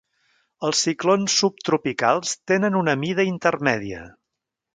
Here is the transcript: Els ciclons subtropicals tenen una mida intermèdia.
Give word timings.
Els 0.69 0.79
ciclons 0.85 1.35
subtropicals 1.41 2.33
tenen 2.53 2.79
una 2.81 2.97
mida 3.03 3.27
intermèdia. 3.35 4.03